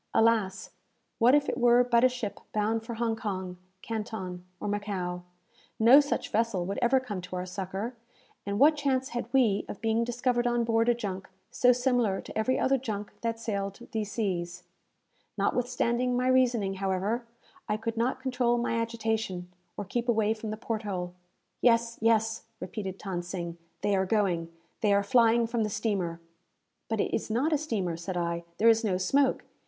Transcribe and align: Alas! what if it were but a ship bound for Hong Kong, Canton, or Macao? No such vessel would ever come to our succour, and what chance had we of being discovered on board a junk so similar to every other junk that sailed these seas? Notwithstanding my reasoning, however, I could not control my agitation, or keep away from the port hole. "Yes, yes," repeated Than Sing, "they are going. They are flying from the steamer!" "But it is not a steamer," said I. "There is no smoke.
Alas! 0.15 0.71
what 1.19 1.35
if 1.35 1.47
it 1.47 1.59
were 1.59 1.83
but 1.83 2.03
a 2.03 2.09
ship 2.09 2.39
bound 2.53 2.83
for 2.83 2.95
Hong 2.95 3.15
Kong, 3.15 3.57
Canton, 3.83 4.43
or 4.59 4.67
Macao? 4.67 5.21
No 5.79 5.99
such 5.99 6.31
vessel 6.31 6.65
would 6.65 6.79
ever 6.81 6.99
come 6.99 7.21
to 7.21 7.35
our 7.35 7.45
succour, 7.45 7.93
and 8.43 8.57
what 8.57 8.75
chance 8.75 9.09
had 9.09 9.31
we 9.31 9.63
of 9.69 9.79
being 9.79 10.03
discovered 10.03 10.47
on 10.47 10.63
board 10.63 10.89
a 10.89 10.95
junk 10.95 11.29
so 11.51 11.71
similar 11.71 12.19
to 12.19 12.35
every 12.35 12.57
other 12.57 12.79
junk 12.79 13.11
that 13.21 13.39
sailed 13.39 13.77
these 13.91 14.11
seas? 14.13 14.63
Notwithstanding 15.37 16.17
my 16.17 16.27
reasoning, 16.27 16.73
however, 16.77 17.27
I 17.69 17.77
could 17.77 17.95
not 17.95 18.21
control 18.23 18.57
my 18.57 18.77
agitation, 18.77 19.53
or 19.77 19.85
keep 19.85 20.09
away 20.09 20.33
from 20.33 20.49
the 20.49 20.57
port 20.57 20.81
hole. 20.81 21.13
"Yes, 21.61 21.99
yes," 22.01 22.45
repeated 22.59 22.97
Than 22.99 23.21
Sing, 23.21 23.59
"they 23.81 23.95
are 23.95 24.07
going. 24.07 24.51
They 24.81 24.93
are 24.93 25.03
flying 25.03 25.45
from 25.45 25.61
the 25.61 25.69
steamer!" 25.69 26.19
"But 26.89 26.99
it 26.99 27.13
is 27.13 27.29
not 27.29 27.53
a 27.53 27.57
steamer," 27.59 27.95
said 27.97 28.17
I. 28.17 28.43
"There 28.57 28.67
is 28.67 28.83
no 28.83 28.97
smoke. 28.97 29.43